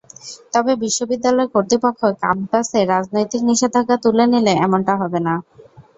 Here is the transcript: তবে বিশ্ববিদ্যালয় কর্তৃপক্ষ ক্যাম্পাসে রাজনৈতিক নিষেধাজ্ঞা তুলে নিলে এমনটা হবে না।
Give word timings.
তবে 0.53 0.71
বিশ্ববিদ্যালয় 0.83 1.51
কর্তৃপক্ষ 1.53 2.01
ক্যাম্পাসে 2.21 2.79
রাজনৈতিক 2.85 3.41
নিষেধাজ্ঞা 3.49 3.97
তুলে 4.03 4.25
নিলে 4.33 4.53
এমনটা 4.65 4.93
হবে 5.01 5.19
না। 5.27 5.33